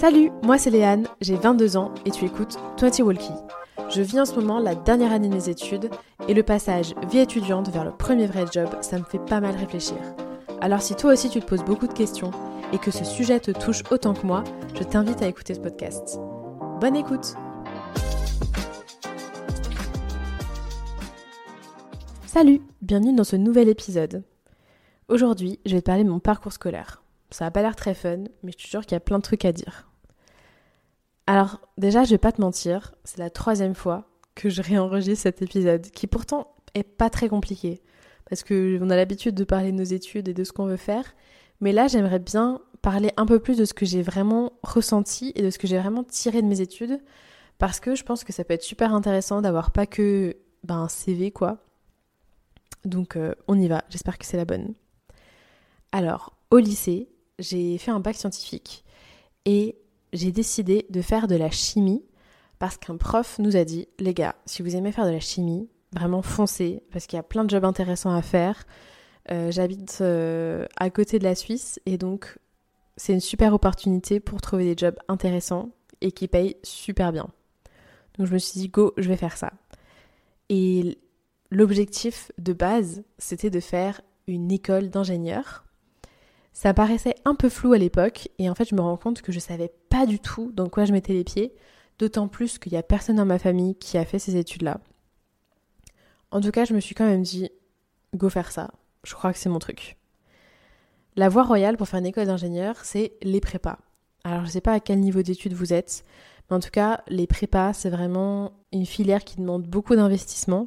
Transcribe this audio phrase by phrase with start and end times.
[0.00, 3.32] Salut, moi c'est Léane, j'ai 22 ans et tu écoutes 20 Walkie.
[3.90, 5.90] Je vis en ce moment la dernière année de mes études
[6.28, 9.56] et le passage vie étudiante vers le premier vrai job, ça me fait pas mal
[9.56, 9.96] réfléchir.
[10.60, 12.30] Alors si toi aussi tu te poses beaucoup de questions
[12.72, 14.44] et que ce sujet te touche autant que moi,
[14.76, 16.20] je t'invite à écouter ce podcast.
[16.80, 17.34] Bonne écoute
[22.24, 24.22] Salut, bienvenue dans ce nouvel épisode.
[25.08, 27.02] Aujourd'hui, je vais te parler de mon parcours scolaire.
[27.30, 29.22] Ça n'a pas l'air très fun, mais je te jure qu'il y a plein de
[29.22, 29.87] trucs à dire.
[31.28, 35.42] Alors, déjà, je vais pas te mentir, c'est la troisième fois que je réenregistre cet
[35.42, 37.82] épisode, qui pourtant est pas très compliqué,
[38.30, 41.14] parce qu'on a l'habitude de parler de nos études et de ce qu'on veut faire,
[41.60, 45.42] mais là, j'aimerais bien parler un peu plus de ce que j'ai vraiment ressenti et
[45.42, 46.98] de ce que j'ai vraiment tiré de mes études,
[47.58, 50.34] parce que je pense que ça peut être super intéressant d'avoir pas que
[50.64, 51.58] ben, un CV, quoi.
[52.86, 54.72] Donc, euh, on y va, j'espère que c'est la bonne.
[55.92, 58.82] Alors, au lycée, j'ai fait un bac scientifique
[59.44, 59.76] et
[60.12, 62.04] j'ai décidé de faire de la chimie
[62.58, 65.68] parce qu'un prof nous a dit les gars, si vous aimez faire de la chimie,
[65.92, 68.66] vraiment foncez parce qu'il y a plein de jobs intéressants à faire.
[69.30, 72.38] Euh, j'habite euh, à côté de la Suisse et donc
[72.96, 77.28] c'est une super opportunité pour trouver des jobs intéressants et qui payent super bien.
[78.16, 79.52] Donc je me suis dit go, je vais faire ça.
[80.48, 80.98] Et
[81.50, 85.64] l'objectif de base, c'était de faire une école d'ingénieur
[86.58, 89.30] ça paraissait un peu flou à l'époque et en fait je me rends compte que
[89.30, 91.54] je savais pas du tout dans quoi je mettais les pieds,
[92.00, 94.80] d'autant plus qu'il y a personne dans ma famille qui a fait ces études-là.
[96.32, 97.48] En tout cas, je me suis quand même dit
[98.16, 98.72] go faire ça.
[99.04, 99.98] Je crois que c'est mon truc.
[101.14, 103.78] La voie royale pour faire une école d'ingénieur, c'est les prépas.
[104.24, 106.04] Alors je sais pas à quel niveau d'études vous êtes,
[106.50, 110.66] mais en tout cas, les prépas, c'est vraiment une filière qui demande beaucoup d'investissement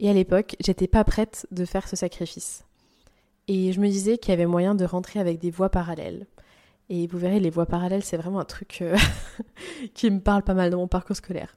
[0.00, 2.65] et à l'époque, j'étais pas prête de faire ce sacrifice.
[3.48, 6.26] Et je me disais qu'il y avait moyen de rentrer avec des voies parallèles.
[6.88, 8.96] Et vous verrez, les voies parallèles, c'est vraiment un truc euh,
[9.94, 11.56] qui me parle pas mal dans mon parcours scolaire.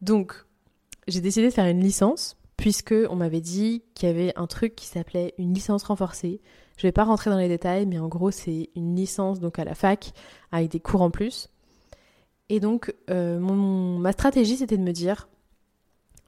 [0.00, 0.34] Donc,
[1.08, 4.74] j'ai décidé de faire une licence, puisque on m'avait dit qu'il y avait un truc
[4.74, 6.40] qui s'appelait une licence renforcée.
[6.76, 9.64] Je vais pas rentrer dans les détails, mais en gros, c'est une licence donc à
[9.64, 10.12] la fac,
[10.50, 11.48] avec des cours en plus.
[12.48, 15.28] Et donc, euh, mon, ma stratégie, c'était de me dire,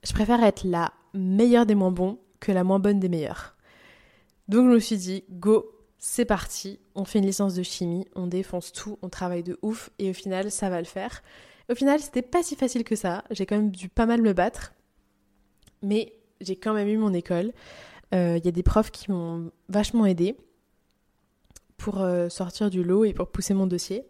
[0.03, 3.54] je préfère être la meilleure des moins bons que la moins bonne des meilleures.
[4.49, 8.27] Donc je me suis dit, go, c'est parti, on fait une licence de chimie, on
[8.27, 11.23] défonce tout, on travaille de ouf, et au final, ça va le faire.
[11.71, 14.35] Au final, c'était pas si facile que ça, j'ai quand même dû pas mal me
[14.35, 14.75] battre,
[15.83, 16.13] mais
[16.43, 17.53] j'ai quand même eu mon école.
[18.13, 20.37] Il euh, y a des profs qui m'ont vachement aidé
[21.79, 24.05] pour euh, sortir du lot et pour pousser mon dossier.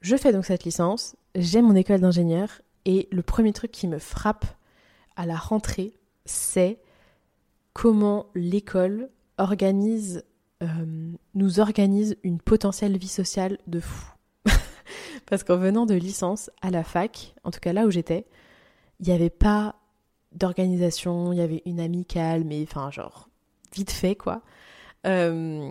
[0.00, 3.98] Je fais donc cette licence, j'ai mon école d'ingénieur, et le premier truc qui me
[3.98, 4.44] frappe
[5.16, 5.94] à la rentrée,
[6.26, 6.78] c'est
[7.72, 9.08] comment l'école
[9.38, 10.24] organise,
[10.62, 14.12] euh, nous organise une potentielle vie sociale de fou.
[15.26, 18.26] Parce qu'en venant de licence à la fac, en tout cas là où j'étais,
[19.00, 19.76] il n'y avait pas
[20.32, 23.28] d'organisation, il y avait une amicale, mais enfin genre
[23.74, 24.42] vite fait quoi.
[25.06, 25.70] Euh,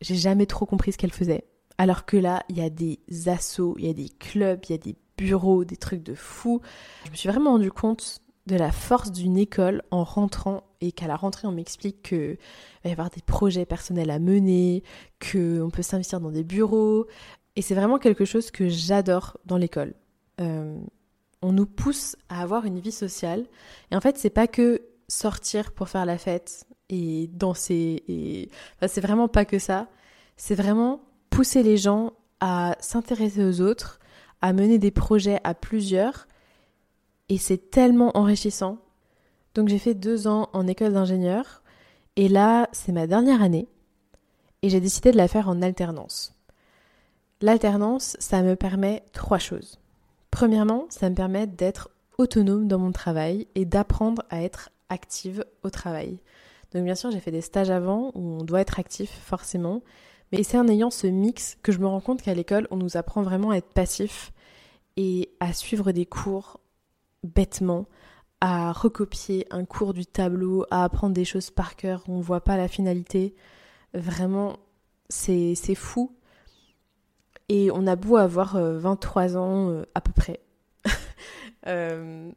[0.00, 1.44] j'ai jamais trop compris ce qu'elle faisait.
[1.78, 4.74] Alors que là, il y a des assos, il y a des clubs, il y
[4.74, 6.60] a des bureaux, des trucs de fou.
[7.04, 11.06] Je me suis vraiment rendu compte de la force d'une école en rentrant et qu'à
[11.06, 12.38] la rentrée on m'explique qu'il
[12.82, 14.82] va y avoir des projets personnels à mener,
[15.20, 17.06] qu'on peut s'investir dans des bureaux.
[17.54, 19.94] Et c'est vraiment quelque chose que j'adore dans l'école.
[20.40, 20.78] Euh,
[21.42, 23.46] on nous pousse à avoir une vie sociale.
[23.90, 28.02] Et en fait, c'est pas que sortir pour faire la fête et danser.
[28.08, 28.50] Et...
[28.76, 29.88] Enfin, c'est vraiment pas que ça.
[30.36, 33.98] C'est vraiment pousser les gens à s'intéresser aux autres,
[34.40, 36.28] à mener des projets à plusieurs
[37.28, 38.78] et c'est tellement enrichissant.
[39.54, 41.62] Donc j'ai fait deux ans en école d'ingénieur
[42.16, 43.68] et là c'est ma dernière année
[44.62, 46.34] et j'ai décidé de la faire en alternance.
[47.40, 49.78] L'alternance, ça me permet trois choses.
[50.30, 55.70] Premièrement, ça me permet d'être autonome dans mon travail et d'apprendre à être active au
[55.70, 56.18] travail.
[56.72, 59.82] Donc bien sûr, j'ai fait des stages avant où on doit être actif forcément,
[60.32, 62.96] mais c'est en ayant ce mix que je me rends compte qu'à l'école, on nous
[62.96, 64.32] apprend vraiment à être passif
[64.96, 66.60] et à suivre des cours
[67.24, 67.86] bêtement
[68.40, 72.42] à recopier un cours du tableau, à apprendre des choses par cœur, on ne voit
[72.42, 73.34] pas la finalité.
[73.94, 74.56] Vraiment,
[75.08, 76.14] c'est fou.
[77.48, 80.40] Et on a beau avoir 23 euh, ans euh, à peu près.
[80.84, 82.32] 23 euh,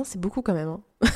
[0.00, 0.68] ans, c'est beaucoup quand même.
[0.68, 0.80] Hein.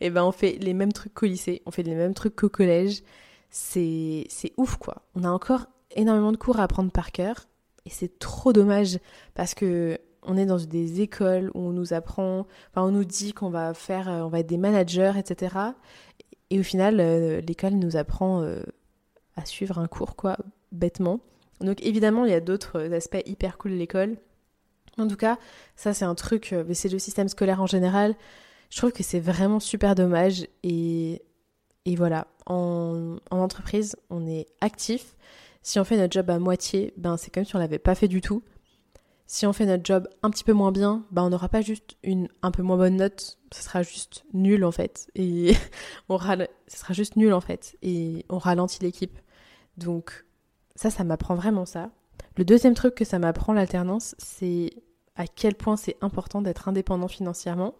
[0.00, 2.48] et ben on fait les mêmes trucs qu'au lycée, on fait les mêmes trucs qu'au
[2.48, 3.02] collège.
[3.50, 4.26] C'est
[4.56, 5.02] ouf quoi.
[5.14, 7.46] On a encore énormément de cours à apprendre par cœur.
[7.86, 8.98] Et c'est trop dommage
[9.34, 13.32] parce que on est dans des écoles où on nous apprend, enfin on nous dit
[13.32, 15.56] qu'on va faire, euh, on va être des managers, etc.
[16.50, 18.62] Et au final, euh, l'école nous apprend euh,
[19.36, 20.36] à suivre un cours, quoi,
[20.72, 21.20] bêtement.
[21.60, 24.16] Donc évidemment, il y a d'autres aspects hyper cool de l'école.
[24.98, 25.38] En tout cas,
[25.76, 28.14] ça c'est un truc, mais c'est le système scolaire en général.
[28.70, 31.22] Je trouve que c'est vraiment super dommage et,
[31.86, 35.16] et voilà, en, en entreprise, on est actif.
[35.62, 38.08] Si on fait notre job à moitié, ben c'est comme si on l'avait pas fait
[38.08, 38.42] du tout.
[39.32, 41.96] Si on fait notre job un petit peu moins bien, ben on n'aura pas juste
[42.02, 45.08] une un peu moins bonne note, ce sera juste nul en fait.
[45.14, 45.54] Et
[46.08, 47.76] on ce sera juste nul en fait.
[47.80, 49.16] Et on ralentit l'équipe.
[49.76, 50.24] Donc
[50.74, 51.92] ça, ça m'apprend vraiment ça.
[52.36, 54.70] Le deuxième truc que ça m'apprend l'alternance, c'est
[55.14, 57.76] à quel point c'est important d'être indépendant financièrement.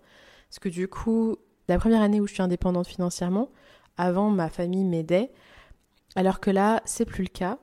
[0.48, 1.34] Parce que du coup,
[1.66, 3.50] la première année où je suis indépendante financièrement,
[3.96, 5.32] avant ma famille m'aidait,
[6.14, 7.58] alors que là, c'est plus le cas.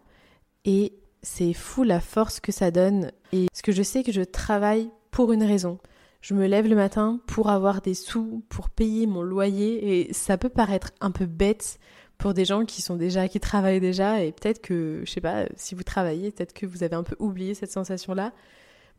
[0.66, 3.12] Et c'est fou la force que ça donne.
[3.33, 5.77] Et ce que je sais que je travaille pour une raison.
[6.21, 10.00] Je me lève le matin pour avoir des sous, pour payer mon loyer.
[10.00, 11.79] Et ça peut paraître un peu bête
[12.18, 14.24] pour des gens qui sont déjà, qui travaillent déjà.
[14.24, 17.15] Et peut-être que, je sais pas, si vous travaillez, peut-être que vous avez un peu
[17.19, 18.31] oublié cette sensation-là.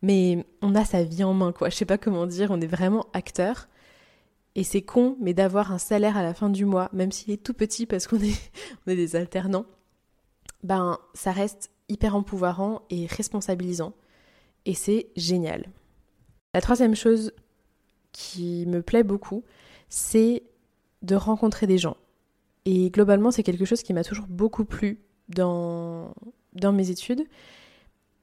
[0.03, 1.71] Mais on a sa vie en main, quoi.
[1.71, 2.51] Je sais pas comment dire.
[2.51, 3.69] On est vraiment acteur.
[4.55, 7.43] Et c'est con, mais d'avoir un salaire à la fin du mois, même s'il est
[7.43, 8.51] tout petit parce qu'on est,
[8.87, 9.67] on est des alternants,
[10.63, 13.93] ben ça reste hyper empouvoirant et responsabilisant.
[14.67, 15.67] Et c'est génial.
[16.55, 17.33] La troisième chose
[18.13, 19.45] qui me plaît beaucoup,
[19.89, 20.43] c'est
[21.03, 21.97] de rencontrer des gens.
[22.65, 24.99] Et globalement, c'est quelque chose qui m'a toujours beaucoup plu
[25.29, 26.13] dans,
[26.55, 27.25] dans mes études.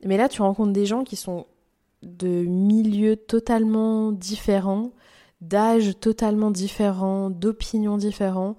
[0.03, 1.47] Mais là, tu rencontres des gens qui sont
[2.03, 4.91] de milieux totalement différents,
[5.41, 8.55] d'âges totalement différents, d'opinions différents.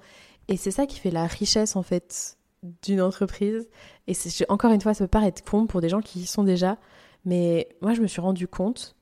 [0.49, 2.36] Et c'est ça qui fait la richesse en fait
[2.83, 3.69] d'une entreprise.
[4.07, 4.15] Et
[4.49, 6.79] encore une fois, ça peut paraître con pour des gens qui y sont déjà,
[7.25, 8.97] mais moi je me suis rendu compte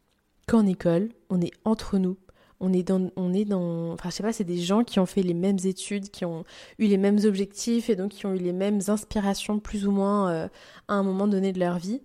[0.46, 2.16] qu'en école, on est entre nous.
[2.60, 5.06] On est dans, on est dans, enfin je sais pas, c'est des gens qui ont
[5.06, 6.44] fait les mêmes études, qui ont
[6.78, 10.30] eu les mêmes objectifs et donc qui ont eu les mêmes inspirations plus ou moins
[10.30, 10.48] euh,
[10.88, 12.00] à un moment donné de leur vie.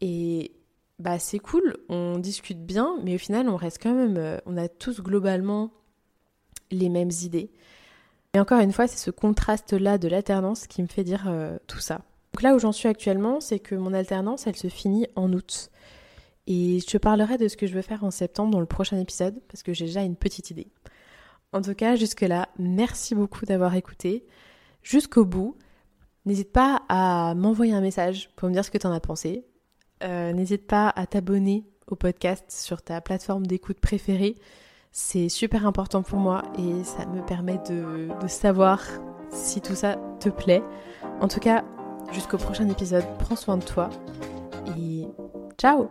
[0.00, 0.52] Et
[0.98, 4.56] bah c'est cool, on discute bien, mais au final on reste quand même, euh, on
[4.56, 5.70] a tous globalement
[6.70, 7.50] les mêmes idées.
[8.38, 11.80] Et encore une fois, c'est ce contraste-là de l'alternance qui me fait dire euh, tout
[11.80, 12.02] ça.
[12.32, 15.70] Donc là où j'en suis actuellement, c'est que mon alternance, elle se finit en août.
[16.46, 18.96] Et je te parlerai de ce que je veux faire en septembre dans le prochain
[18.96, 20.68] épisode, parce que j'ai déjà une petite idée.
[21.52, 24.24] En tout cas, jusque-là, merci beaucoup d'avoir écouté.
[24.84, 25.56] Jusqu'au bout,
[26.24, 29.46] n'hésite pas à m'envoyer un message pour me dire ce que tu en as pensé.
[30.04, 34.36] Euh, n'hésite pas à t'abonner au podcast sur ta plateforme d'écoute préférée.
[34.90, 38.82] C'est super important pour moi et ça me permet de, savoir
[39.30, 40.62] si tout ça te plaît.
[41.20, 41.64] En tout cas,
[42.12, 43.90] jusqu'au prochain épisode, prends soin de toi
[44.76, 45.06] et
[45.58, 45.90] ciao